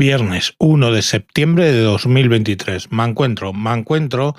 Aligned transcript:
Viernes 0.00 0.54
1 0.58 0.92
de 0.92 1.02
septiembre 1.02 1.70
de 1.70 1.82
2023. 1.82 2.90
Me 2.90 3.04
encuentro, 3.04 3.52
me 3.52 3.70
encuentro 3.74 4.34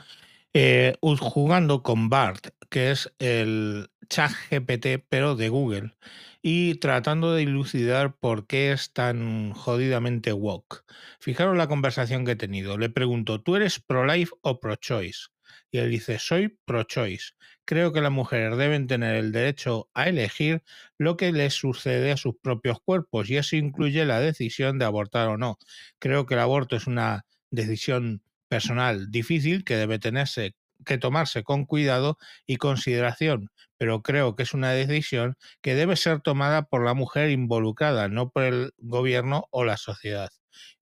eh, 0.55 0.95
jugando 1.19 1.83
con 1.83 2.09
BART, 2.09 2.47
que 2.71 2.89
es 2.89 3.13
el 3.19 3.91
chat 4.09 4.31
GPT, 4.49 5.05
pero 5.07 5.35
de 5.35 5.49
Google, 5.49 5.93
y 6.41 6.79
tratando 6.79 7.35
de 7.35 7.41
dilucidar 7.41 8.15
por 8.15 8.47
qué 8.47 8.71
es 8.71 8.91
tan 8.91 9.51
jodidamente 9.51 10.33
woke. 10.33 10.83
Fijaros 11.19 11.55
la 11.55 11.67
conversación 11.67 12.25
que 12.25 12.31
he 12.31 12.35
tenido. 12.35 12.79
Le 12.79 12.89
pregunto, 12.89 13.39
¿tú 13.39 13.55
eres 13.55 13.79
pro-life 13.79 14.33
o 14.41 14.59
pro-choice? 14.59 15.27
Y 15.71 15.79
él 15.79 15.89
dice, 15.91 16.19
soy 16.19 16.57
pro-choice. 16.65 17.33
Creo 17.65 17.93
que 17.93 18.01
las 18.01 18.11
mujeres 18.11 18.57
deben 18.57 18.87
tener 18.87 19.15
el 19.15 19.31
derecho 19.31 19.89
a 19.93 20.09
elegir 20.09 20.63
lo 20.97 21.17
que 21.17 21.31
les 21.31 21.53
sucede 21.53 22.11
a 22.11 22.17
sus 22.17 22.35
propios 22.41 22.79
cuerpos 22.81 23.29
y 23.29 23.37
eso 23.37 23.55
incluye 23.55 24.05
la 24.05 24.19
decisión 24.19 24.79
de 24.79 24.85
abortar 24.85 25.27
o 25.29 25.37
no. 25.37 25.57
Creo 25.99 26.25
que 26.25 26.33
el 26.33 26.41
aborto 26.41 26.75
es 26.75 26.87
una 26.87 27.25
decisión 27.49 28.21
personal 28.47 29.11
difícil 29.11 29.63
que 29.63 29.75
debe 29.75 29.99
tenerse 29.99 30.55
que 30.85 30.97
tomarse 30.97 31.43
con 31.43 31.65
cuidado 31.65 32.17
y 32.45 32.57
consideración, 32.57 33.51
pero 33.77 34.01
creo 34.01 34.35
que 34.35 34.43
es 34.43 34.53
una 34.53 34.71
decisión 34.71 35.37
que 35.61 35.75
debe 35.75 35.95
ser 35.95 36.21
tomada 36.21 36.63
por 36.63 36.83
la 36.83 36.93
mujer 36.93 37.29
involucrada, 37.29 38.07
no 38.07 38.29
por 38.29 38.43
el 38.43 38.73
gobierno 38.77 39.47
o 39.51 39.63
la 39.63 39.77
sociedad. 39.77 40.29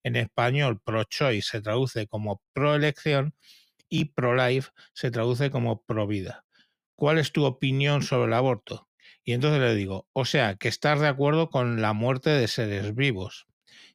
En 0.03 0.15
español, 0.15 0.79
pro-choice 0.83 1.49
se 1.49 1.61
traduce 1.61 2.07
como 2.07 2.41
pro-elección 2.53 3.35
y 3.89 4.05
pro-life 4.05 4.71
se 4.93 5.11
traduce 5.11 5.49
como 5.49 5.83
pro-vida. 5.83 6.45
¿Cuál 6.95 7.17
es 7.17 7.31
tu 7.31 7.45
opinión 7.45 8.03
sobre 8.03 8.27
el 8.27 8.33
aborto? 8.33 8.89
Y 9.23 9.33
entonces 9.33 9.61
le 9.61 9.75
digo, 9.75 10.07
o 10.13 10.25
sea, 10.25 10.55
que 10.55 10.67
estás 10.67 10.99
de 10.99 11.07
acuerdo 11.07 11.49
con 11.49 11.81
la 11.81 11.93
muerte 11.93 12.29
de 12.29 12.47
seres 12.47 12.95
vivos. 12.95 13.47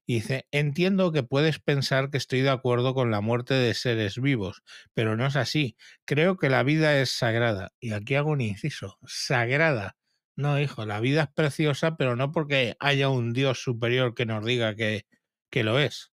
Y 0.06 0.16
dice, 0.16 0.46
entiendo 0.50 1.12
que 1.12 1.22
puedes 1.22 1.58
pensar 1.58 2.10
que 2.10 2.18
estoy 2.18 2.42
de 2.42 2.50
acuerdo 2.50 2.94
con 2.94 3.10
la 3.10 3.20
muerte 3.20 3.54
de 3.54 3.72
seres 3.74 4.20
vivos, 4.20 4.62
pero 4.92 5.16
no 5.16 5.26
es 5.26 5.36
así. 5.36 5.76
Creo 6.04 6.36
que 6.36 6.50
la 6.50 6.62
vida 6.62 7.00
es 7.00 7.10
sagrada. 7.10 7.72
Y 7.80 7.92
aquí 7.92 8.14
hago 8.14 8.30
un 8.30 8.42
inciso, 8.42 8.98
sagrada. 9.06 9.96
No, 10.36 10.60
hijo, 10.60 10.84
la 10.84 11.00
vida 11.00 11.22
es 11.22 11.28
preciosa, 11.32 11.96
pero 11.96 12.16
no 12.16 12.32
porque 12.32 12.76
haya 12.80 13.08
un 13.08 13.32
Dios 13.32 13.62
superior 13.62 14.14
que 14.14 14.26
nos 14.26 14.44
diga 14.44 14.74
que, 14.74 15.06
que 15.50 15.64
lo 15.64 15.78
es. 15.78 16.12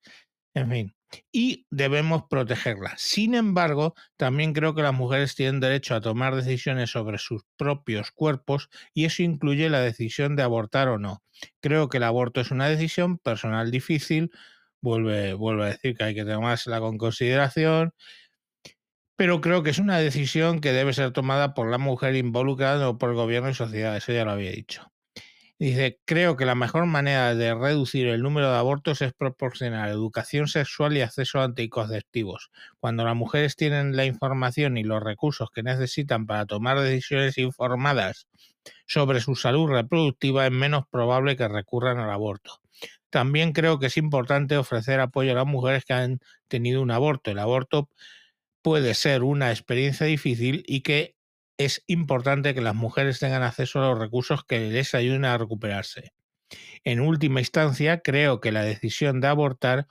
En 0.53 0.69
fin, 0.69 0.95
y 1.31 1.65
debemos 1.69 2.23
protegerla. 2.29 2.93
Sin 2.97 3.35
embargo, 3.35 3.95
también 4.17 4.53
creo 4.53 4.75
que 4.75 4.81
las 4.81 4.93
mujeres 4.93 5.35
tienen 5.35 5.59
derecho 5.59 5.95
a 5.95 6.01
tomar 6.01 6.35
decisiones 6.35 6.91
sobre 6.91 7.17
sus 7.17 7.43
propios 7.57 8.11
cuerpos 8.11 8.69
y 8.93 9.05
eso 9.05 9.23
incluye 9.23 9.69
la 9.69 9.81
decisión 9.81 10.35
de 10.35 10.43
abortar 10.43 10.87
o 10.89 10.97
no. 10.99 11.23
Creo 11.61 11.89
que 11.89 11.97
el 11.97 12.03
aborto 12.03 12.41
es 12.41 12.51
una 12.51 12.67
decisión 12.69 13.17
personal 13.17 13.71
difícil, 13.71 14.31
vuelve, 14.81 15.31
a 15.63 15.65
decir 15.65 15.95
que 15.95 16.03
hay 16.03 16.15
que 16.15 16.25
tomársela 16.25 16.79
con 16.79 16.97
consideración, 16.97 17.93
pero 19.15 19.41
creo 19.41 19.63
que 19.63 19.71
es 19.71 19.79
una 19.79 19.97
decisión 19.99 20.61
que 20.61 20.71
debe 20.71 20.93
ser 20.93 21.11
tomada 21.11 21.53
por 21.53 21.69
la 21.69 21.77
mujer 21.77 22.15
involucrada 22.15 22.89
o 22.89 22.97
por 22.97 23.09
el 23.09 23.15
gobierno 23.15 23.49
y 23.49 23.53
sociedad, 23.53 23.97
eso 23.97 24.13
ya 24.13 24.25
lo 24.25 24.31
había 24.31 24.51
dicho. 24.51 24.91
Dice, 25.59 25.99
creo 26.05 26.37
que 26.37 26.45
la 26.45 26.55
mejor 26.55 26.85
manera 26.85 27.35
de 27.35 27.53
reducir 27.53 28.07
el 28.07 28.21
número 28.21 28.49
de 28.49 28.57
abortos 28.57 29.01
es 29.01 29.11
proporcionar 29.11 29.89
educación 29.89 30.47
sexual 30.47 30.95
y 30.95 31.01
acceso 31.01 31.39
a 31.41 31.43
anticonceptivos. 31.43 32.49
Cuando 32.79 33.03
las 33.03 33.15
mujeres 33.17 33.57
tienen 33.57 33.97
la 33.97 34.05
información 34.05 34.77
y 34.77 34.83
los 34.83 35.03
recursos 35.03 35.49
que 35.53 35.61
necesitan 35.61 36.25
para 36.25 36.45
tomar 36.45 36.79
decisiones 36.79 37.37
informadas 37.37 38.27
sobre 38.87 39.19
su 39.19 39.35
salud 39.35 39.69
reproductiva, 39.69 40.45
es 40.45 40.51
menos 40.53 40.85
probable 40.89 41.35
que 41.35 41.49
recurran 41.49 41.99
al 41.99 42.09
aborto. 42.11 42.61
También 43.09 43.51
creo 43.51 43.79
que 43.79 43.87
es 43.87 43.97
importante 43.97 44.55
ofrecer 44.55 45.01
apoyo 45.01 45.31
a 45.33 45.35
las 45.35 45.45
mujeres 45.45 45.83
que 45.83 45.93
han 45.93 46.19
tenido 46.47 46.81
un 46.81 46.91
aborto. 46.91 47.31
El 47.31 47.39
aborto 47.39 47.89
puede 48.61 48.93
ser 48.93 49.23
una 49.23 49.51
experiencia 49.51 50.05
difícil 50.05 50.63
y 50.67 50.81
que 50.81 51.15
es 51.59 51.83
importante 51.87 52.55
que 52.55 52.61
las 52.61 52.73
mujeres 52.73 53.19
tengan 53.19 53.43
acceso 53.43 53.79
a 53.79 53.89
los 53.89 53.99
recursos 53.99 54.45
que 54.45 54.71
les 54.71 54.95
ayuden 54.95 55.25
a 55.25 55.37
recuperarse. 55.37 56.13
En 56.85 57.01
última 57.01 57.41
instancia, 57.41 57.99
creo 57.99 58.39
que 58.39 58.53
la 58.53 58.63
decisión 58.63 59.19
de 59.19 59.27
abortar 59.27 59.85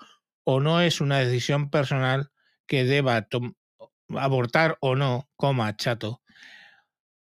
o 0.44 0.60
no 0.60 0.80
es 0.80 1.02
una 1.02 1.18
decisión 1.18 1.68
personal 1.68 2.32
que 2.66 2.84
deba 2.84 3.28
abortar 4.16 4.78
o 4.80 4.96
no, 4.96 5.28
coma 5.36 5.76
chato. 5.76 6.22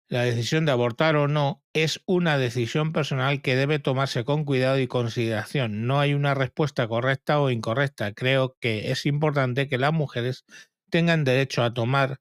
La 0.10 0.24
decisión 0.24 0.66
de 0.66 0.72
abortar 0.72 1.16
o 1.16 1.28
no 1.28 1.64
es 1.74 2.02
una 2.08 2.40
decisión 2.40 2.92
personal 2.92 3.44
que 3.44 3.56
debe 3.56 3.78
tomarse 3.78 4.26
con 4.26 4.46
cuidado 4.46 4.80
y 4.80 4.88
consideración. 4.88 5.86
No 5.86 6.00
hay 6.00 6.16
una 6.16 6.34
respuesta 6.34 6.88
correcta 6.88 7.40
o 7.40 7.52
incorrecta. 7.52 8.14
Creo 8.14 8.58
que 8.60 8.92
es 8.92 9.06
importante 9.06 9.70
que 9.70 9.78
las 9.78 9.94
mujeres 9.94 10.44
tengan 10.90 11.24
derecho 11.24 11.62
a 11.64 11.74
tomar 11.74 12.20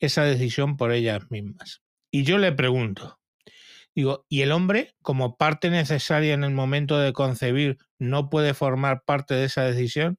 esa 0.00 0.24
decisión 0.24 0.76
por 0.76 0.92
ellas 0.92 1.30
mismas. 1.30 1.82
Y 2.10 2.24
yo 2.24 2.38
le 2.38 2.52
pregunto, 2.52 3.20
digo, 3.94 4.26
¿y 4.28 4.42
el 4.42 4.52
hombre 4.52 4.94
como 5.02 5.36
parte 5.36 5.70
necesaria 5.70 6.34
en 6.34 6.44
el 6.44 6.52
momento 6.52 6.98
de 6.98 7.12
concebir 7.12 7.78
no 7.98 8.30
puede 8.30 8.54
formar 8.54 9.04
parte 9.04 9.34
de 9.34 9.44
esa 9.46 9.64
decisión? 9.64 10.18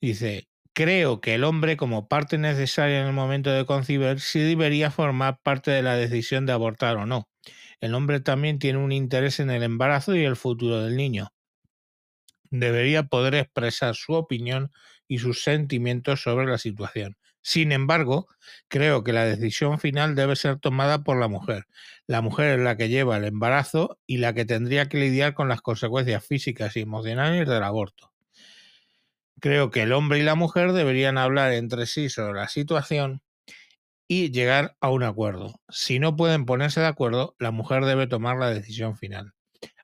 Dice, 0.00 0.48
creo 0.74 1.20
que 1.20 1.34
el 1.34 1.44
hombre 1.44 1.76
como 1.76 2.08
parte 2.08 2.38
necesaria 2.38 3.00
en 3.00 3.06
el 3.08 3.12
momento 3.12 3.50
de 3.50 3.66
concebir 3.66 4.20
sí 4.20 4.40
debería 4.40 4.90
formar 4.90 5.40
parte 5.42 5.70
de 5.70 5.82
la 5.82 5.96
decisión 5.96 6.46
de 6.46 6.52
abortar 6.52 6.96
o 6.96 7.06
no. 7.06 7.28
El 7.80 7.94
hombre 7.94 8.20
también 8.20 8.58
tiene 8.58 8.78
un 8.78 8.92
interés 8.92 9.40
en 9.40 9.50
el 9.50 9.62
embarazo 9.62 10.14
y 10.14 10.24
el 10.24 10.36
futuro 10.36 10.82
del 10.82 10.96
niño. 10.96 11.30
Debería 12.50 13.04
poder 13.04 13.34
expresar 13.34 13.94
su 13.94 14.12
opinión 14.14 14.70
y 15.06 15.18
sus 15.18 15.42
sentimientos 15.42 16.22
sobre 16.22 16.46
la 16.46 16.58
situación. 16.58 17.16
Sin 17.48 17.72
embargo, 17.72 18.26
creo 18.68 19.02
que 19.02 19.14
la 19.14 19.24
decisión 19.24 19.78
final 19.78 20.14
debe 20.14 20.36
ser 20.36 20.58
tomada 20.58 21.02
por 21.02 21.18
la 21.18 21.28
mujer. 21.28 21.64
La 22.06 22.20
mujer 22.20 22.58
es 22.58 22.62
la 22.62 22.76
que 22.76 22.90
lleva 22.90 23.16
el 23.16 23.24
embarazo 23.24 23.98
y 24.06 24.18
la 24.18 24.34
que 24.34 24.44
tendría 24.44 24.90
que 24.90 24.98
lidiar 24.98 25.32
con 25.32 25.48
las 25.48 25.62
consecuencias 25.62 26.26
físicas 26.26 26.76
y 26.76 26.80
emocionales 26.80 27.48
del 27.48 27.62
aborto. 27.62 28.12
Creo 29.40 29.70
que 29.70 29.80
el 29.80 29.94
hombre 29.94 30.18
y 30.18 30.24
la 30.24 30.34
mujer 30.34 30.72
deberían 30.72 31.16
hablar 31.16 31.54
entre 31.54 31.86
sí 31.86 32.10
sobre 32.10 32.38
la 32.38 32.48
situación 32.48 33.22
y 34.06 34.30
llegar 34.30 34.76
a 34.82 34.90
un 34.90 35.02
acuerdo. 35.02 35.58
Si 35.70 36.00
no 36.00 36.16
pueden 36.16 36.44
ponerse 36.44 36.80
de 36.80 36.88
acuerdo, 36.88 37.34
la 37.38 37.50
mujer 37.50 37.86
debe 37.86 38.06
tomar 38.06 38.36
la 38.36 38.50
decisión 38.50 38.98
final. 38.98 39.32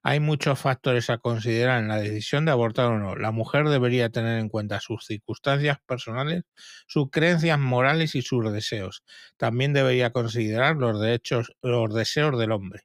Hay 0.06 0.20
muchos 0.20 0.58
factores 0.60 1.08
a 1.08 1.16
considerar 1.16 1.80
en 1.80 1.88
la 1.88 1.96
decisión 1.96 2.44
de 2.44 2.50
abortar 2.52 2.92
o 2.92 2.98
no. 2.98 3.16
La 3.16 3.30
mujer 3.30 3.66
debería 3.68 4.10
tener 4.10 4.38
en 4.38 4.50
cuenta 4.50 4.78
sus 4.78 5.06
circunstancias 5.06 5.78
personales, 5.86 6.42
sus 6.86 7.08
creencias 7.10 7.58
morales 7.58 8.14
y 8.14 8.20
sus 8.20 8.52
deseos. 8.52 9.02
También 9.38 9.72
debería 9.72 10.12
considerar 10.12 10.76
los 10.76 11.00
derechos, 11.00 11.52
los 11.62 11.94
deseos 11.94 12.38
del 12.38 12.52
hombre. 12.52 12.82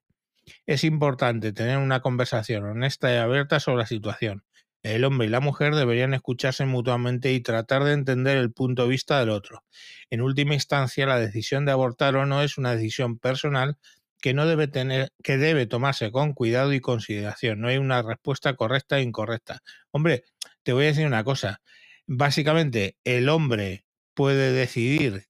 Es 0.65 0.85
importante 0.85 1.51
tener 1.51 1.77
una 1.77 1.99
conversación 1.99 2.63
honesta 2.63 3.13
y 3.13 3.17
abierta 3.17 3.59
sobre 3.59 3.79
la 3.79 3.85
situación. 3.85 4.45
El 4.81 5.03
hombre 5.03 5.27
y 5.27 5.29
la 5.29 5.41
mujer 5.41 5.75
deberían 5.75 6.13
escucharse 6.13 6.65
mutuamente 6.65 7.33
y 7.33 7.41
tratar 7.41 7.83
de 7.83 7.91
entender 7.91 8.37
el 8.37 8.53
punto 8.53 8.83
de 8.83 8.89
vista 8.89 9.19
del 9.19 9.29
otro. 9.29 9.65
En 10.09 10.21
última 10.21 10.53
instancia, 10.53 11.05
la 11.05 11.19
decisión 11.19 11.65
de 11.65 11.73
abortar 11.73 12.15
o 12.15 12.25
no 12.25 12.41
es 12.43 12.57
una 12.57 12.73
decisión 12.73 13.19
personal 13.19 13.77
que 14.21 14.33
no 14.33 14.45
debe 14.45 14.67
tener, 14.67 15.11
que 15.23 15.37
debe 15.37 15.65
tomarse 15.65 16.11
con 16.11 16.33
cuidado 16.33 16.73
y 16.73 16.81
consideración. 16.81 17.61
No 17.61 17.67
hay 17.69 17.77
una 17.77 18.01
respuesta 18.01 18.55
correcta 18.55 18.99
e 18.99 19.03
incorrecta. 19.03 19.61
Hombre, 19.91 20.23
te 20.63 20.73
voy 20.73 20.85
a 20.85 20.87
decir 20.87 21.07
una 21.07 21.23
cosa. 21.23 21.61
Básicamente, 22.07 22.97
el 23.03 23.29
hombre 23.29 23.85
puede 24.13 24.51
decidir, 24.51 25.27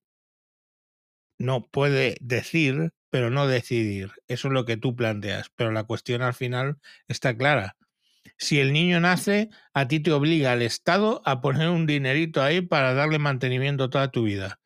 no 1.37 1.67
puede 1.67 2.17
decir, 2.21 2.93
pero 3.09 3.29
no 3.29 3.47
decidir. 3.47 4.11
Eso 4.27 4.47
es 4.49 4.53
lo 4.53 4.65
que 4.65 4.77
tú 4.77 4.95
planteas. 4.95 5.49
Pero 5.55 5.71
la 5.71 5.83
cuestión 5.83 6.21
al 6.21 6.33
final 6.33 6.77
está 7.07 7.35
clara. 7.35 7.75
Si 8.37 8.59
el 8.59 8.71
niño 8.73 8.99
nace, 8.99 9.49
a 9.73 9.87
ti 9.87 9.99
te 9.99 10.11
obliga 10.11 10.53
el 10.53 10.61
Estado 10.61 11.21
a 11.25 11.41
poner 11.41 11.69
un 11.69 11.85
dinerito 11.85 12.41
ahí 12.41 12.61
para 12.61 12.93
darle 12.93 13.19
mantenimiento 13.19 13.89
toda 13.89 14.11
tu 14.11 14.23
vida. 14.23 14.59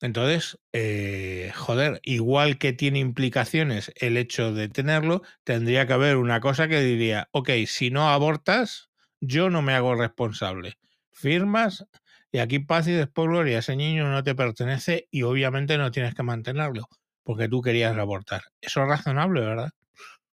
Entonces, 0.00 0.58
eh, 0.72 1.52
joder, 1.54 2.00
igual 2.04 2.58
que 2.58 2.72
tiene 2.72 3.00
implicaciones 3.00 3.92
el 3.96 4.16
hecho 4.16 4.54
de 4.54 4.68
tenerlo, 4.68 5.22
tendría 5.44 5.86
que 5.86 5.92
haber 5.92 6.16
una 6.16 6.40
cosa 6.40 6.68
que 6.68 6.80
diría, 6.80 7.28
ok, 7.32 7.50
si 7.66 7.90
no 7.90 8.08
abortas, 8.08 8.90
yo 9.20 9.50
no 9.50 9.60
me 9.60 9.74
hago 9.74 9.94
responsable. 9.94 10.78
Firmas 11.12 11.84
y 12.32 12.38
aquí 12.38 12.60
paz 12.60 12.88
y 12.88 12.92
después 12.92 13.28
gloria, 13.28 13.58
ese 13.58 13.76
niño 13.76 14.08
no 14.10 14.22
te 14.22 14.34
pertenece 14.34 15.08
y 15.10 15.22
obviamente 15.22 15.76
no 15.76 15.90
tienes 15.90 16.14
que 16.14 16.22
mantenerlo 16.22 16.88
porque 17.22 17.48
tú 17.48 17.60
querías 17.60 17.96
abortar. 17.96 18.42
Eso 18.60 18.82
es 18.82 18.88
razonable, 18.88 19.40
¿verdad? 19.40 19.70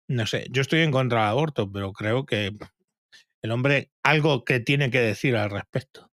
No 0.08 0.26
sé, 0.26 0.46
yo 0.50 0.62
estoy 0.62 0.80
en 0.80 0.92
contra 0.92 1.22
del 1.22 1.30
aborto, 1.30 1.70
pero 1.70 1.92
creo 1.92 2.24
que 2.24 2.56
el 3.42 3.50
hombre 3.50 3.90
algo 4.02 4.44
que 4.44 4.60
tiene 4.60 4.90
que 4.90 5.00
decir 5.00 5.36
al 5.36 5.50
respecto. 5.50 6.10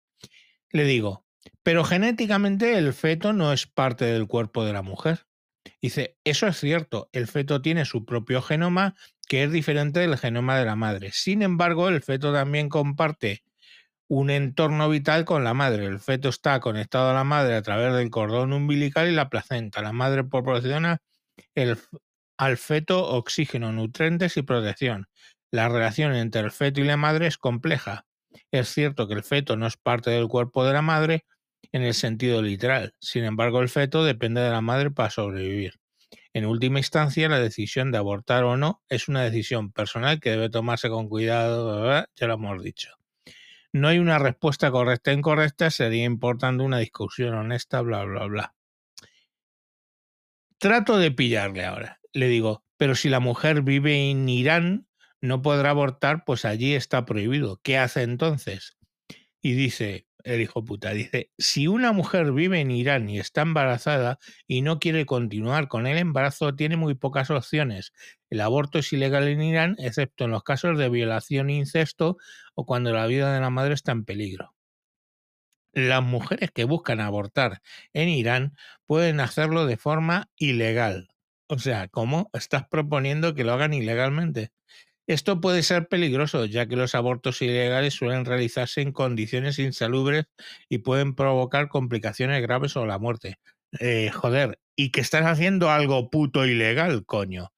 Le 0.71 0.85
digo, 0.85 1.25
pero 1.69 1.85
genéticamente 1.85 2.79
el 2.79 2.95
feto 2.95 3.35
no 3.35 3.53
es 3.53 3.67
parte 3.67 4.07
del 4.07 4.27
cuerpo 4.27 4.65
de 4.65 4.73
la 4.73 4.81
mujer. 4.81 5.27
Dice, 5.83 6.17
eso 6.25 6.47
es 6.47 6.57
cierto, 6.57 7.11
el 7.13 7.27
feto 7.27 7.61
tiene 7.61 7.85
su 7.85 8.07
propio 8.07 8.41
genoma 8.41 8.95
que 9.29 9.45
es 9.45 9.53
diferente 9.53 10.01
del 10.01 10.17
genoma 10.17 10.59
de 10.59 10.65
la 10.65 10.77
madre. 10.77 11.11
Sin 11.13 11.43
embargo, 11.43 11.91
el 11.91 12.03
feto 12.03 12.33
también 12.33 12.71
comparte 12.71 13.45
un 14.09 14.31
entorno 14.31 14.89
vital 14.89 15.27
con 15.27 15.45
la 15.45 15.53
madre. 15.53 15.85
El 15.85 16.01
feto 16.01 16.31
está 16.31 16.59
conectado 16.61 17.11
a 17.11 17.13
la 17.13 17.25
madre 17.25 17.57
a 17.57 17.61
través 17.61 17.93
del 17.93 18.09
cordón 18.09 18.55
umbilical 18.55 19.07
y 19.07 19.15
la 19.15 19.29
placenta. 19.29 19.83
La 19.83 19.93
madre 19.93 20.25
proporciona 20.25 21.03
al 22.39 22.57
feto 22.57 23.11
oxígeno, 23.11 23.73
nutrientes 23.73 24.39
y 24.39 24.43
protección. 24.43 25.11
La 25.51 25.69
relación 25.69 26.15
entre 26.15 26.41
el 26.41 26.51
feto 26.51 26.81
y 26.81 26.85
la 26.85 26.97
madre 26.97 27.27
es 27.27 27.37
compleja. 27.37 28.07
Es 28.51 28.71
cierto 28.71 29.07
que 29.07 29.13
el 29.13 29.23
feto 29.23 29.59
no 29.59 29.67
es 29.67 29.77
parte 29.77 30.09
del 30.09 30.29
cuerpo 30.29 30.65
de 30.65 30.73
la 30.73 30.81
madre 30.81 31.27
en 31.73 31.83
el 31.83 31.95
sentido 31.95 32.43
literal. 32.43 32.95
Sin 33.01 33.25
embargo, 33.25 33.61
el 33.61 33.69
feto 33.69 34.05
depende 34.05 34.41
de 34.41 34.51
la 34.51 34.61
madre 34.61 34.91
para 34.91 35.11
sobrevivir. 35.11 35.75
En 36.33 36.47
última 36.47 36.79
instancia, 36.79 37.29
la 37.29 37.41
decisión 37.41 37.91
de 37.91 37.99
abortar 37.99 38.45
o 38.45 38.57
no 38.57 38.83
es 38.89 39.09
una 39.09 39.23
decisión 39.23 39.73
personal 39.73 40.21
que 40.21 40.31
debe 40.31 40.51
tomarse 40.51 40.89
con 40.89 41.09
cuidado, 41.09 42.07
ya 42.17 42.27
lo 42.27 42.35
hemos 42.35 42.63
dicho. 42.63 42.91
No 43.73 43.89
hay 43.89 43.99
una 43.99 44.19
respuesta 44.19 44.71
correcta 44.71 45.11
e 45.11 45.15
incorrecta, 45.15 45.71
sería 45.71 46.05
importante 46.05 46.65
una 46.65 46.79
discusión 46.79 47.35
honesta, 47.35 47.81
bla, 47.83 48.05
bla, 48.05 48.25
bla. 48.25 48.55
Trato 50.59 50.99
de 50.99 51.11
pillarle 51.13 51.65
ahora. 51.65 52.01
Le 52.13 52.29
digo, 52.29 52.65
pero 52.77 52.95
si 52.95 53.09
la 53.09 53.21
mujer 53.21 53.63
vive 53.63 54.11
en 54.11 54.29
Irán, 54.29 54.89
no 55.21 55.43
podrá 55.43 55.71
abortar, 55.71 56.25
pues 56.25 56.45
allí 56.45 56.75
está 56.75 57.05
prohibido. 57.05 57.61
¿Qué 57.63 57.79
hace 57.79 58.03
entonces? 58.03 58.77
Y 59.41 59.53
dice, 59.53 60.08
el 60.29 60.41
hijo 60.43 60.65
puta, 60.65 60.91
dice, 60.93 61.31
si 61.39 61.67
una 61.67 61.93
mujer 61.93 62.33
vive 62.33 62.61
en 62.61 62.71
Irán 62.71 63.09
y 63.09 63.19
está 63.19 63.43
embarazada 63.43 64.19
y 64.47 64.63
no 64.63 64.79
quiere 64.79 65.07
continuar 65.07 65.69
con 65.69 65.87
el 65.87 65.99
embarazo, 65.99 66.55
tiene 66.55 66.77
muy 66.77 66.95
pocas 66.95 67.31
opciones. 67.31 67.93
El 68.31 68.41
aborto 68.41 68.79
es 68.79 68.93
ilegal 68.93 69.27
en 69.29 69.43
Irán, 69.43 69.77
excepto 69.79 70.25
en 70.25 70.33
los 70.33 70.43
casos 70.43 70.79
de 70.79 70.89
violación 70.91 71.51
e 71.51 71.55
incesto 71.55 72.19
o 72.55 72.67
cuando 72.67 72.93
la 72.93 73.07
vida 73.07 73.33
de 73.33 73.41
la 73.41 73.51
madre 73.51 73.75
está 73.75 73.93
en 73.93 74.05
peligro. 74.05 74.55
Las 75.73 76.03
mujeres 76.03 76.51
que 76.51 76.65
buscan 76.65 77.01
abortar 77.01 77.63
en 77.93 78.09
Irán 78.09 78.55
pueden 78.87 79.21
hacerlo 79.21 79.65
de 79.67 79.77
forma 79.77 80.29
ilegal. 80.37 81.09
O 81.47 81.59
sea, 81.59 81.89
¿cómo 81.89 82.29
estás 82.35 82.69
proponiendo 82.69 83.35
que 83.35 83.45
lo 83.45 83.53
hagan 83.55 83.73
ilegalmente? 83.73 84.51
Esto 85.09 85.41
puede 85.41 85.63
ser 85.63 85.89
peligroso, 85.89 86.45
ya 86.45 86.67
que 86.67 86.77
los 86.77 86.95
abortos 86.95 87.41
ilegales 87.41 87.95
suelen 87.95 88.27
realizarse 88.27 88.83
en 88.83 88.93
condiciones 88.93 89.59
insalubres 89.59 90.27
y 90.69 90.79
pueden 90.79 91.15
provocar 91.15 91.69
complicaciones 91.69 92.43
graves 92.43 92.77
o 92.77 92.85
la 92.85 92.99
muerte. 92.99 93.39
Eh, 93.81 94.11
joder, 94.11 94.61
y 94.77 94.91
que 94.91 95.01
estás 95.01 95.25
haciendo 95.25 95.71
algo 95.71 96.11
puto 96.11 96.45
ilegal, 96.45 97.07
coño. 97.07 97.53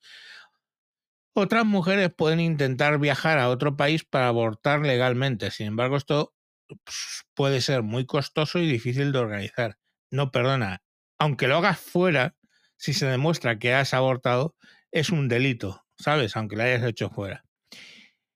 Otras 1.34 1.66
mujeres 1.66 2.14
pueden 2.16 2.38
intentar 2.38 3.00
viajar 3.00 3.40
a 3.40 3.48
otro 3.48 3.76
país 3.76 4.04
para 4.04 4.28
abortar 4.28 4.82
legalmente, 4.82 5.50
sin 5.50 5.66
embargo 5.66 5.96
esto 5.96 6.32
pues, 6.68 7.24
puede 7.34 7.60
ser 7.62 7.82
muy 7.82 8.06
costoso 8.06 8.60
y 8.60 8.70
difícil 8.70 9.10
de 9.10 9.18
organizar. 9.18 9.76
No, 10.12 10.30
perdona, 10.30 10.82
aunque 11.18 11.48
lo 11.48 11.56
hagas 11.56 11.80
fuera, 11.80 12.36
si 12.76 12.94
se 12.94 13.06
demuestra 13.06 13.58
que 13.58 13.74
has 13.74 13.92
abortado, 13.92 14.54
es 14.92 15.10
un 15.10 15.26
delito. 15.28 15.84
¿Sabes? 16.00 16.36
Aunque 16.36 16.56
la 16.56 16.64
hayas 16.64 16.84
hecho 16.84 17.10
fuera. 17.10 17.44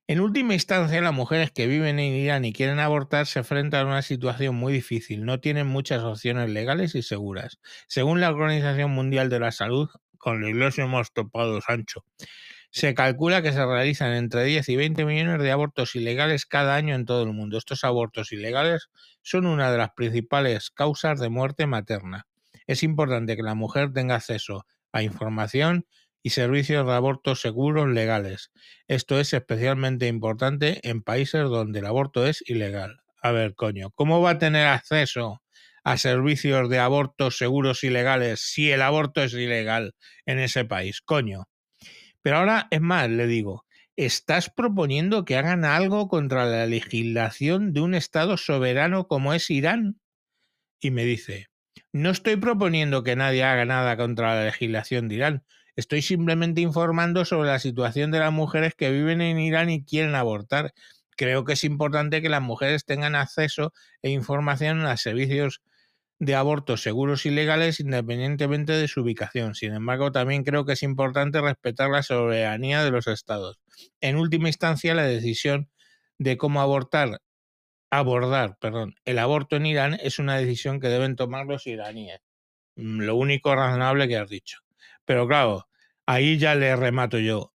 En 0.06 0.20
última 0.20 0.52
instancia, 0.52 1.00
las 1.00 1.14
mujeres 1.14 1.50
que 1.50 1.66
viven 1.66 1.98
en 1.98 2.12
Irán 2.12 2.44
y 2.44 2.52
quieren 2.52 2.78
abortar 2.78 3.26
se 3.26 3.38
enfrentan 3.38 3.86
a 3.86 3.90
una 3.90 4.02
situación 4.02 4.54
muy 4.54 4.72
difícil. 4.72 5.24
No 5.24 5.40
tienen 5.40 5.66
muchas 5.66 6.02
opciones 6.02 6.50
legales 6.50 6.94
y 6.94 7.02
seguras. 7.02 7.58
Según 7.88 8.20
la 8.20 8.30
Organización 8.30 8.90
Mundial 8.90 9.30
de 9.30 9.40
la 9.40 9.50
Salud, 9.50 9.88
con 10.18 10.42
la 10.42 10.50
iglesia 10.50 10.84
hemos 10.84 11.10
topado 11.14 11.58
Sancho, 11.62 12.04
se 12.70 12.92
calcula 12.92 13.40
que 13.40 13.52
se 13.52 13.64
realizan 13.64 14.12
entre 14.12 14.44
10 14.44 14.68
y 14.68 14.76
20 14.76 15.04
millones 15.06 15.40
de 15.40 15.52
abortos 15.52 15.94
ilegales 15.94 16.44
cada 16.44 16.74
año 16.74 16.94
en 16.94 17.06
todo 17.06 17.22
el 17.22 17.32
mundo. 17.32 17.56
Estos 17.56 17.82
abortos 17.84 18.30
ilegales 18.32 18.90
son 19.22 19.46
una 19.46 19.70
de 19.70 19.78
las 19.78 19.92
principales 19.92 20.70
causas 20.70 21.18
de 21.18 21.30
muerte 21.30 21.66
materna. 21.66 22.26
Es 22.66 22.82
importante 22.82 23.36
que 23.36 23.42
la 23.42 23.54
mujer 23.54 23.92
tenga 23.92 24.16
acceso 24.16 24.66
a 24.92 25.02
información 25.02 25.86
y 26.24 26.30
servicios 26.30 26.86
de 26.86 26.92
aborto 26.94 27.36
seguros 27.36 27.90
legales. 27.90 28.50
Esto 28.88 29.20
es 29.20 29.34
especialmente 29.34 30.08
importante 30.08 30.80
en 30.82 31.02
países 31.02 31.42
donde 31.42 31.80
el 31.80 31.86
aborto 31.86 32.26
es 32.26 32.42
ilegal. 32.48 33.02
A 33.22 33.30
ver, 33.30 33.54
coño, 33.54 33.90
¿cómo 33.90 34.22
va 34.22 34.30
a 34.30 34.38
tener 34.38 34.66
acceso 34.66 35.42
a 35.84 35.98
servicios 35.98 36.70
de 36.70 36.78
aborto 36.78 37.30
seguros 37.30 37.84
y 37.84 37.90
legales 37.90 38.40
si 38.40 38.70
el 38.70 38.80
aborto 38.80 39.22
es 39.22 39.34
ilegal 39.34 39.94
en 40.24 40.38
ese 40.38 40.64
país? 40.64 41.02
Coño. 41.02 41.44
Pero 42.22 42.38
ahora 42.38 42.68
es 42.70 42.80
más, 42.80 43.10
le 43.10 43.26
digo, 43.26 43.66
¿estás 43.94 44.48
proponiendo 44.48 45.26
que 45.26 45.36
hagan 45.36 45.66
algo 45.66 46.08
contra 46.08 46.46
la 46.46 46.64
legislación 46.64 47.74
de 47.74 47.82
un 47.82 47.94
Estado 47.94 48.38
soberano 48.38 49.08
como 49.08 49.34
es 49.34 49.50
Irán? 49.50 50.00
Y 50.80 50.90
me 50.90 51.04
dice, 51.04 51.48
no 51.92 52.08
estoy 52.08 52.36
proponiendo 52.36 53.02
que 53.02 53.14
nadie 53.14 53.44
haga 53.44 53.66
nada 53.66 53.98
contra 53.98 54.34
la 54.36 54.44
legislación 54.46 55.08
de 55.08 55.16
Irán, 55.16 55.44
Estoy 55.76 56.02
simplemente 56.02 56.60
informando 56.60 57.24
sobre 57.24 57.48
la 57.48 57.58
situación 57.58 58.10
de 58.10 58.20
las 58.20 58.32
mujeres 58.32 58.74
que 58.74 58.90
viven 58.90 59.20
en 59.20 59.38
Irán 59.38 59.70
y 59.70 59.84
quieren 59.84 60.14
abortar. 60.14 60.72
Creo 61.16 61.44
que 61.44 61.54
es 61.54 61.64
importante 61.64 62.22
que 62.22 62.28
las 62.28 62.42
mujeres 62.42 62.84
tengan 62.84 63.14
acceso 63.14 63.72
e 64.02 64.10
información 64.10 64.86
a 64.86 64.96
servicios 64.96 65.62
de 66.20 66.34
abortos 66.36 66.82
seguros 66.82 67.26
y 67.26 67.30
legales 67.30 67.80
independientemente 67.80 68.72
de 68.72 68.88
su 68.88 69.02
ubicación. 69.02 69.54
Sin 69.54 69.74
embargo, 69.74 70.12
también 70.12 70.44
creo 70.44 70.64
que 70.64 70.74
es 70.74 70.82
importante 70.82 71.40
respetar 71.40 71.90
la 71.90 72.02
soberanía 72.02 72.84
de 72.84 72.90
los 72.90 73.06
estados. 73.08 73.58
En 74.00 74.16
última 74.16 74.48
instancia, 74.48 74.94
la 74.94 75.04
decisión 75.04 75.70
de 76.18 76.36
cómo 76.36 76.60
abortar, 76.60 77.20
abordar, 77.90 78.58
perdón, 78.60 78.96
el 79.06 79.18
aborto 79.18 79.56
en 79.56 79.66
Irán 79.66 79.94
es 80.02 80.18
una 80.18 80.36
decisión 80.38 80.80
que 80.80 80.88
deben 80.88 81.16
tomar 81.16 81.46
los 81.46 81.66
iraníes. 81.66 82.20
Mm, 82.76 83.02
lo 83.02 83.16
único 83.16 83.54
razonable 83.56 84.08
que 84.08 84.18
has 84.18 84.30
dicho. 84.30 84.63
Pero 85.04 85.26
claro, 85.28 85.68
ahí 86.06 86.38
ya 86.38 86.54
le 86.54 86.74
remato 86.76 87.18
yo. 87.18 87.52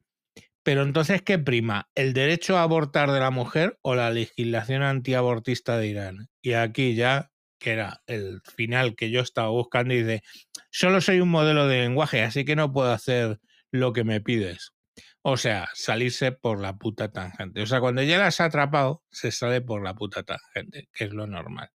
Pero 0.63 0.83
entonces, 0.83 1.21
¿qué 1.21 1.39
prima? 1.39 1.89
¿El 1.95 2.13
derecho 2.13 2.57
a 2.57 2.63
abortar 2.63 3.11
de 3.11 3.19
la 3.19 3.31
mujer 3.31 3.79
o 3.81 3.95
la 3.95 4.11
legislación 4.11 4.83
antiabortista 4.83 5.77
de 5.77 5.87
Irán? 5.87 6.29
Y 6.41 6.53
aquí 6.53 6.95
ya, 6.95 7.31
que 7.59 7.71
era 7.71 8.01
el 8.07 8.41
final 8.55 8.95
que 8.95 9.09
yo 9.09 9.21
estaba 9.21 9.49
buscando, 9.49 9.93
y 9.93 10.03
dice, 10.03 10.21
solo 10.69 11.01
soy 11.01 11.21
un 11.21 11.29
modelo 11.29 11.67
de 11.67 11.81
lenguaje, 11.81 12.21
así 12.23 12.45
que 12.45 12.55
no 12.55 12.71
puedo 12.71 12.91
hacer 12.91 13.39
lo 13.71 13.93
que 13.93 14.03
me 14.03 14.21
pides. 14.21 14.73
O 15.21 15.37
sea, 15.37 15.69
salirse 15.73 16.31
por 16.31 16.61
la 16.61 16.77
puta 16.77 17.11
tangente. 17.11 17.61
O 17.61 17.65
sea, 17.65 17.79
cuando 17.81 18.03
ya 18.03 18.17
la 18.17 18.27
has 18.27 18.39
atrapado, 18.41 19.03
se 19.11 19.31
sale 19.31 19.61
por 19.61 19.83
la 19.83 19.95
puta 19.95 20.23
tangente, 20.23 20.89
que 20.93 21.05
es 21.05 21.13
lo 21.13 21.27
normal. 21.27 21.69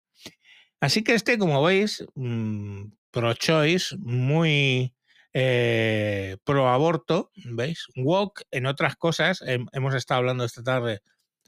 Así 0.80 1.04
que 1.04 1.14
este, 1.14 1.38
como 1.38 1.62
veis, 1.62 2.04
mm, 2.14 2.84
pro-choice, 3.10 3.96
muy 3.98 4.94
eh, 5.34 6.36
pro 6.44 6.68
aborto, 6.68 7.30
¿veis? 7.44 7.86
Walk, 7.96 8.42
en 8.50 8.66
otras 8.66 8.96
cosas, 8.96 9.42
hemos 9.46 9.94
estado 9.94 10.18
hablando 10.18 10.44
esta 10.44 10.62
tarde 10.62 11.00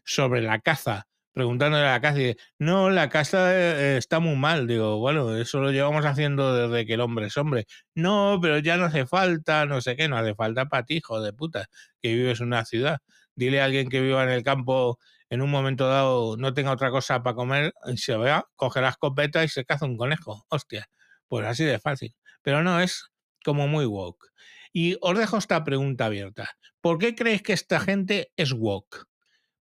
sobre 0.04 0.42
la 0.42 0.60
caza, 0.60 1.06
preguntándole 1.32 1.84
a 1.86 1.92
la 1.92 2.00
caza 2.00 2.20
y 2.20 2.24
dice, 2.24 2.36
no, 2.58 2.90
la 2.90 3.08
caza 3.08 3.54
eh, 3.54 3.96
está 3.96 4.20
muy 4.20 4.36
mal. 4.36 4.66
Digo, 4.66 4.98
bueno, 4.98 5.36
eso 5.36 5.60
lo 5.60 5.70
llevamos 5.72 6.04
haciendo 6.04 6.54
desde 6.68 6.86
que 6.86 6.94
el 6.94 7.00
hombre 7.00 7.26
es 7.26 7.36
hombre. 7.36 7.66
No, 7.94 8.38
pero 8.40 8.58
ya 8.58 8.76
no 8.76 8.84
hace 8.86 9.06
falta, 9.06 9.66
no 9.66 9.80
sé 9.80 9.96
qué, 9.96 10.08
no 10.08 10.16
hace 10.16 10.34
falta 10.34 10.66
para 10.66 10.84
ti, 10.84 10.96
hijo 10.96 11.20
de 11.20 11.32
puta, 11.32 11.66
que 12.02 12.14
vives 12.14 12.40
en 12.40 12.48
una 12.48 12.64
ciudad. 12.64 12.98
Dile 13.34 13.60
a 13.60 13.64
alguien 13.66 13.88
que 13.88 14.00
viva 14.00 14.22
en 14.24 14.30
el 14.30 14.42
campo 14.42 14.98
en 15.30 15.42
un 15.42 15.50
momento 15.50 15.88
dado 15.88 16.36
no 16.36 16.54
tenga 16.54 16.70
otra 16.72 16.90
cosa 16.90 17.22
para 17.22 17.34
comer, 17.34 17.72
y 17.86 17.96
se 17.98 18.16
vea, 18.16 18.44
coge 18.56 18.80
la 18.80 18.90
escopeta 18.90 19.42
y 19.44 19.48
se 19.48 19.64
caza 19.64 19.86
un 19.86 19.96
conejo. 19.96 20.44
Hostia, 20.48 20.86
pues 21.28 21.46
así 21.46 21.64
de 21.64 21.78
fácil. 21.80 22.14
Pero 22.42 22.62
no, 22.62 22.80
es 22.80 23.10
como 23.44 23.68
muy 23.68 23.86
woke. 23.86 24.26
Y 24.72 24.96
os 25.00 25.16
dejo 25.16 25.36
esta 25.36 25.62
pregunta 25.62 26.06
abierta. 26.06 26.50
¿Por 26.80 26.98
qué 26.98 27.14
creéis 27.14 27.42
que 27.42 27.52
esta 27.52 27.78
gente 27.78 28.32
es 28.36 28.52
woke? 28.52 29.04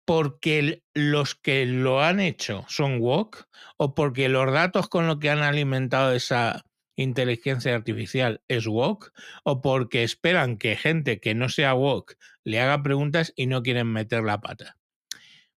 ¿Porque 0.06 0.84
los 0.94 1.36
que 1.36 1.66
lo 1.66 2.02
han 2.02 2.20
hecho 2.20 2.66
son 2.70 3.00
woke? 3.00 3.46
¿O 3.78 3.96
porque 3.96 4.30
los 4.30 4.52
datos 4.52 4.88
con 4.88 5.08
los 5.08 5.20
que 5.20 5.30
han 5.30 5.40
alimentado 5.40 6.14
esa 6.14 6.64
inteligencia 6.96 7.76
artificial 7.76 8.42
es 8.48 8.68
woke? 8.68 9.12
¿O 9.44 9.62
porque 9.62 10.04
esperan 10.04 10.58
que 10.58 10.76
gente 10.76 11.20
que 11.20 11.36
no 11.36 11.50
sea 11.50 11.74
woke 11.74 12.18
le 12.44 12.62
haga 12.62 12.84
preguntas 12.84 13.34
y 13.36 13.48
no 13.48 13.64
quieren 13.64 13.88
meter 13.88 14.24
la 14.24 14.42
pata? 14.42 14.78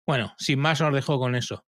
Bueno, 0.07 0.35
sin 0.39 0.61
más 0.61 0.81
os 0.81 0.95
dejo 0.95 1.19
con 1.19 1.35
eso. 1.35 1.66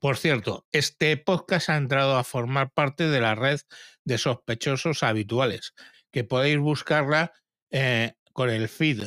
Por 0.00 0.16
cierto, 0.16 0.66
este 0.72 1.16
podcast 1.16 1.70
ha 1.70 1.76
entrado 1.76 2.16
a 2.16 2.24
formar 2.24 2.70
parte 2.72 3.08
de 3.08 3.20
la 3.20 3.34
red 3.34 3.60
de 4.04 4.18
sospechosos 4.18 5.02
habituales, 5.02 5.74
que 6.12 6.24
podéis 6.24 6.58
buscarla 6.58 7.32
eh, 7.70 8.14
con 8.32 8.50
el 8.50 8.68
feed 8.68 9.04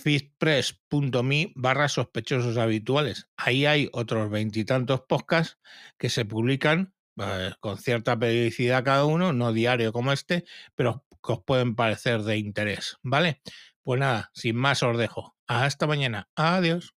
feedpress.me 0.00 1.52
barra 1.54 1.88
sospechosos 1.88 2.56
habituales. 2.56 3.28
Ahí 3.36 3.66
hay 3.66 3.88
otros 3.92 4.30
veintitantos 4.30 5.02
podcasts 5.02 5.58
que 5.98 6.08
se 6.08 6.24
publican 6.24 6.94
eh, 7.16 7.52
con 7.60 7.78
cierta 7.78 8.18
periodicidad 8.18 8.84
cada 8.84 9.04
uno, 9.04 9.32
no 9.32 9.52
diario 9.52 9.92
como 9.92 10.12
este, 10.12 10.44
pero 10.74 11.04
que 11.22 11.32
os 11.32 11.44
pueden 11.44 11.74
parecer 11.74 12.22
de 12.22 12.38
interés, 12.38 12.96
¿vale? 13.02 13.42
Pues 13.82 14.00
nada, 14.00 14.30
sin 14.34 14.56
más 14.56 14.82
os 14.82 14.96
dejo. 14.96 15.36
Hasta 15.46 15.86
mañana. 15.86 16.28
Adiós. 16.34 16.94